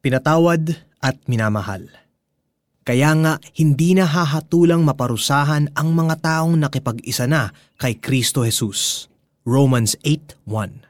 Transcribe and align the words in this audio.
pinatawad 0.00 0.76
at 1.00 1.16
minamahal. 1.28 1.88
Kaya 2.80 3.12
nga 3.20 3.32
hindi 3.54 3.92
na 3.94 4.08
hahatulang 4.08 4.82
maparusahan 4.82 5.70
ang 5.76 5.88
mga 5.92 6.24
taong 6.24 6.56
nakipag-isa 6.56 7.28
na 7.28 7.52
kay 7.76 8.00
Kristo 8.00 8.42
Jesus. 8.42 9.06
Romans 9.44 9.94
8.1 10.04 10.84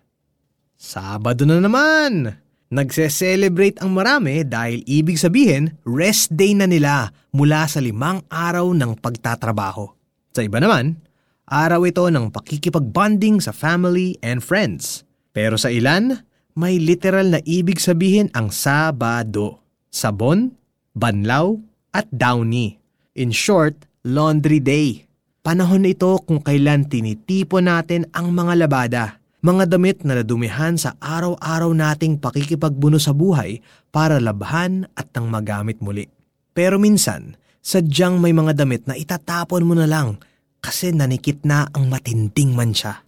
Sabado 0.81 1.45
na 1.45 1.61
naman! 1.61 2.41
Nagse-celebrate 2.71 3.83
ang 3.83 3.91
marami 3.91 4.47
dahil 4.47 4.87
ibig 4.87 5.19
sabihin 5.19 5.75
rest 5.83 6.31
day 6.31 6.55
na 6.55 6.71
nila 6.71 7.11
mula 7.35 7.67
sa 7.67 7.83
limang 7.83 8.23
araw 8.31 8.71
ng 8.71 8.95
pagtatrabaho. 9.03 9.91
Sa 10.31 10.47
iba 10.47 10.63
naman, 10.63 11.03
araw 11.51 11.83
ito 11.83 12.07
ng 12.07 12.31
pakikipag-bonding 12.31 13.43
sa 13.43 13.51
family 13.51 14.15
and 14.23 14.39
friends. 14.39 15.03
Pero 15.35 15.59
sa 15.59 15.67
ilan, 15.67 16.23
may 16.55 16.79
literal 16.79 17.35
na 17.35 17.41
ibig 17.47 17.79
sabihin 17.83 18.31
ang 18.33 18.55
Sabado. 18.55 19.63
Sabon, 19.91 20.55
banlaw, 20.95 21.59
at 21.91 22.07
downy. 22.15 22.79
In 23.19 23.35
short, 23.35 23.77
laundry 24.07 24.63
day. 24.63 25.05
Panahon 25.41 25.89
ito 25.89 26.21
kung 26.23 26.41
kailan 26.45 26.87
tinitipo 26.87 27.59
natin 27.59 28.07
ang 28.15 28.31
mga 28.31 28.55
labada 28.67 29.21
mga 29.41 29.73
damit 29.73 30.05
na 30.05 30.21
nadumihan 30.21 30.77
sa 30.77 31.01
araw-araw 31.01 31.73
nating 31.73 32.21
pakikipagbuno 32.21 33.01
sa 33.01 33.17
buhay 33.17 33.65
para 33.89 34.21
labhan 34.21 34.85
at 34.93 35.09
nang 35.17 35.33
magamit 35.33 35.81
muli. 35.81 36.05
Pero 36.53 36.77
minsan, 36.77 37.41
sadyang 37.65 38.21
may 38.21 38.37
mga 38.37 38.53
damit 38.53 38.85
na 38.85 39.01
itatapon 39.01 39.65
mo 39.65 39.73
na 39.73 39.89
lang 39.89 40.21
kasi 40.61 40.93
nanikit 40.93 41.41
na 41.49 41.65
ang 41.73 41.89
matinding 41.89 42.53
mansya. 42.53 43.01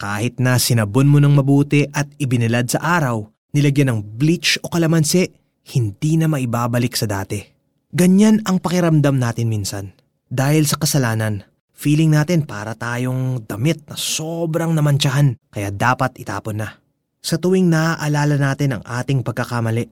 Kahit 0.00 0.40
na 0.40 0.56
sinabon 0.56 1.12
mo 1.12 1.20
ng 1.20 1.36
mabuti 1.36 1.84
at 1.92 2.08
ibinilad 2.16 2.72
sa 2.72 2.80
araw, 2.80 3.20
nilagyan 3.52 3.92
ng 3.92 4.00
bleach 4.16 4.56
o 4.64 4.72
kalamansi, 4.72 5.28
hindi 5.76 6.16
na 6.16 6.24
maibabalik 6.24 6.96
sa 6.96 7.04
dati. 7.04 7.44
Ganyan 7.92 8.40
ang 8.48 8.64
pakiramdam 8.64 9.20
natin 9.20 9.52
minsan. 9.52 9.92
Dahil 10.32 10.64
sa 10.64 10.80
kasalanan, 10.80 11.44
Feeling 11.80 12.12
natin 12.12 12.44
para 12.44 12.76
tayong 12.76 13.40
damit 13.48 13.88
na 13.88 13.96
sobrang 13.96 14.76
namantsahan 14.76 15.40
kaya 15.48 15.72
dapat 15.72 16.12
itapon 16.20 16.60
na. 16.60 16.76
Sa 17.24 17.40
tuwing 17.40 17.72
naaalala 17.72 18.36
natin 18.36 18.76
ang 18.76 18.84
ating 18.84 19.24
pagkakamali, 19.24 19.88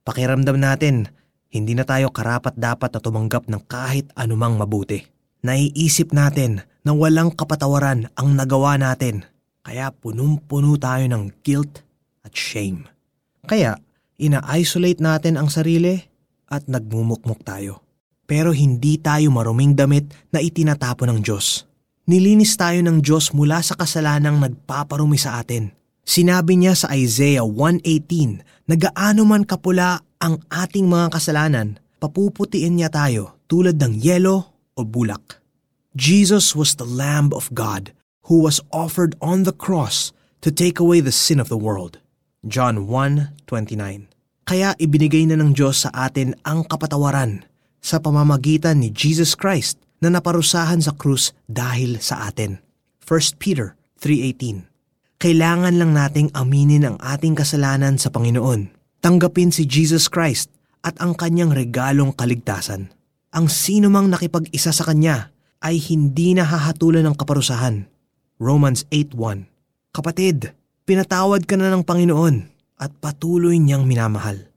pakiramdam 0.00 0.56
natin 0.56 1.12
hindi 1.52 1.76
na 1.76 1.84
tayo 1.84 2.08
karapat 2.08 2.56
dapat 2.56 2.88
na 2.88 3.00
tumanggap 3.04 3.52
ng 3.52 3.68
kahit 3.68 4.08
anumang 4.16 4.56
mabuti. 4.56 5.04
Naiisip 5.44 6.16
natin 6.16 6.64
na 6.88 6.96
walang 6.96 7.36
kapatawaran 7.36 8.08
ang 8.16 8.32
nagawa 8.32 8.80
natin 8.80 9.28
kaya 9.66 9.90
punong-puno 9.90 10.78
tayo 10.78 11.10
ng 11.10 11.42
guilt 11.42 11.82
at 12.22 12.30
shame. 12.30 12.86
Kaya 13.50 13.74
ina-isolate 14.14 15.02
natin 15.02 15.34
ang 15.34 15.50
sarili 15.50 15.98
at 16.46 16.70
nagmumukmuk 16.70 17.42
tayo. 17.42 17.82
Pero 18.30 18.54
hindi 18.54 18.94
tayo 19.02 19.34
maruming 19.34 19.74
damit 19.74 20.06
na 20.30 20.38
itinatapon 20.38 21.10
ng 21.10 21.20
Diyos. 21.26 21.66
Nilinis 22.06 22.54
tayo 22.54 22.78
ng 22.78 23.02
Diyos 23.02 23.34
mula 23.34 23.58
sa 23.58 23.74
kasalanang 23.74 24.38
nagpaparumi 24.38 25.18
sa 25.18 25.42
atin. 25.42 25.74
Sinabi 26.06 26.54
niya 26.54 26.78
sa 26.78 26.94
Isaiah 26.94 27.42
1.18 27.42 28.70
na 28.70 28.74
gaano 28.78 29.26
man 29.26 29.42
kapula 29.42 29.98
ang 30.22 30.38
ating 30.46 30.86
mga 30.86 31.10
kasalanan, 31.10 31.82
papuputiin 31.98 32.78
niya 32.78 32.94
tayo 32.94 33.42
tulad 33.50 33.82
ng 33.82 33.98
yelo 33.98 34.54
o 34.78 34.86
bulak. 34.86 35.42
Jesus 35.98 36.54
was 36.54 36.78
the 36.78 36.86
Lamb 36.86 37.34
of 37.34 37.50
God 37.50 37.90
who 38.26 38.42
was 38.42 38.58
offered 38.74 39.14
on 39.22 39.46
the 39.46 39.54
cross 39.54 40.10
to 40.42 40.50
take 40.50 40.78
away 40.78 41.00
the 41.00 41.14
sin 41.14 41.38
of 41.38 41.50
the 41.50 41.58
world. 41.58 41.98
John 42.46 42.86
1.29 42.86 44.10
Kaya 44.46 44.78
ibinigay 44.78 45.26
na 45.26 45.38
ng 45.38 45.54
Diyos 45.54 45.86
sa 45.86 45.90
atin 45.94 46.38
ang 46.46 46.66
kapatawaran 46.66 47.42
sa 47.82 47.98
pamamagitan 47.98 48.82
ni 48.82 48.94
Jesus 48.94 49.34
Christ 49.34 49.82
na 50.02 50.10
naparusahan 50.10 50.82
sa 50.82 50.94
krus 50.94 51.34
dahil 51.50 51.98
sa 51.98 52.30
atin. 52.30 52.62
1 53.02 53.42
Peter 53.42 53.74
3.18 54.02 54.66
Kailangan 55.16 55.74
lang 55.80 55.96
nating 55.96 56.28
aminin 56.36 56.84
ang 56.84 56.96
ating 57.00 57.32
kasalanan 57.32 57.96
sa 57.96 58.12
Panginoon. 58.12 58.68
Tanggapin 59.00 59.48
si 59.48 59.64
Jesus 59.64 60.12
Christ 60.12 60.52
at 60.84 60.98
ang 61.00 61.16
kanyang 61.16 61.56
regalong 61.56 62.12
kaligtasan. 62.12 62.92
Ang 63.32 63.46
sino 63.48 63.88
mang 63.88 64.12
nakipag-isa 64.12 64.70
sa 64.70 64.84
kanya 64.84 65.32
ay 65.64 65.80
hindi 65.80 66.36
nahahatulan 66.36 67.06
ng 67.06 67.16
kaparusahan. 67.16 67.95
Romans 68.36 68.84
8.1 68.92 69.48
Kapatid, 69.96 70.52
pinatawad 70.84 71.48
ka 71.48 71.56
na 71.56 71.72
ng 71.72 71.80
Panginoon 71.80 72.36
at 72.76 72.92
patuloy 73.00 73.56
niyang 73.56 73.88
minamahal. 73.88 74.52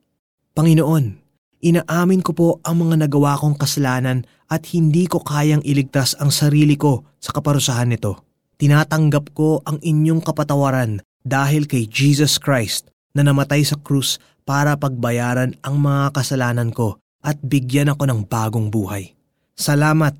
Panginoon, 0.51 1.19
Inaamin 1.59 2.23
ko 2.23 2.31
po 2.31 2.49
ang 2.63 2.87
mga 2.87 3.03
nagawa 3.07 3.35
kong 3.35 3.59
kasalanan 3.59 4.23
at 4.47 4.63
hindi 4.71 5.11
ko 5.11 5.19
kayang 5.19 5.59
iligtas 5.67 6.15
ang 6.15 6.31
sarili 6.31 6.79
ko 6.79 7.03
sa 7.19 7.35
kaparusahan 7.35 7.91
nito. 7.91 8.23
Tinatanggap 8.55 9.35
ko 9.35 9.59
ang 9.67 9.75
inyong 9.83 10.23
kapatawaran 10.23 11.03
dahil 11.27 11.67
kay 11.67 11.83
Jesus 11.83 12.39
Christ 12.39 12.87
na 13.11 13.27
namatay 13.27 13.67
sa 13.67 13.75
krus 13.75 14.23
para 14.47 14.79
pagbayaran 14.79 15.59
ang 15.59 15.83
mga 15.83 16.15
kasalanan 16.15 16.71
ko 16.71 16.95
at 17.19 17.35
bigyan 17.43 17.91
ako 17.91 18.07
ng 18.07 18.19
bagong 18.31 18.71
buhay. 18.71 19.11
Salamat 19.59 20.15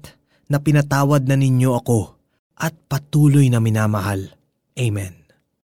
na 0.51 0.59
pinatawad 0.59 1.23
na 1.23 1.39
ninyo 1.39 1.71
ako 1.71 2.18
at 2.59 2.75
patuloy 2.91 3.47
na 3.47 3.63
minamahal. 3.63 4.35
Amen. 4.75 5.15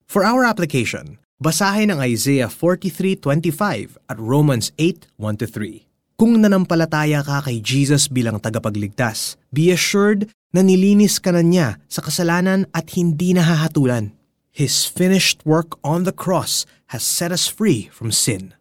For 0.09 0.27
our 0.27 0.43
application, 0.43 1.21
Basahin 1.41 1.89
ang 1.89 2.05
Isaiah 2.05 2.45
43.25 2.45 3.97
at 4.05 4.17
Romans 4.21 4.69
8.1-3. 4.77 5.89
Kung 6.13 6.37
nanampalataya 6.37 7.25
ka 7.25 7.41
kay 7.41 7.57
Jesus 7.57 8.05
bilang 8.05 8.37
tagapagligtas, 8.37 9.41
be 9.49 9.73
assured 9.73 10.29
na 10.53 10.61
nilinis 10.61 11.17
ka 11.17 11.33
na 11.33 11.41
niya 11.41 11.81
sa 11.89 12.05
kasalanan 12.05 12.69
at 12.77 12.93
hindi 12.93 13.33
nahahatulan. 13.33 14.13
His 14.53 14.85
finished 14.85 15.41
work 15.41 15.81
on 15.81 16.05
the 16.05 16.13
cross 16.13 16.69
has 16.93 17.01
set 17.01 17.33
us 17.33 17.49
free 17.49 17.89
from 17.89 18.13
sin. 18.13 18.53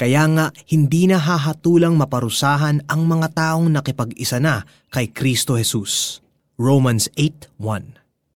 Kaya 0.00 0.24
nga 0.24 0.56
hindi 0.72 1.04
nahahatulang 1.04 2.00
maparusahan 2.00 2.80
ang 2.88 3.04
mga 3.04 3.36
taong 3.36 3.68
nakipag-isa 3.68 4.40
na 4.40 4.64
kay 4.88 5.12
Kristo 5.12 5.60
Jesus. 5.60 6.24
Romans 6.60 7.08
8.1 7.16 7.99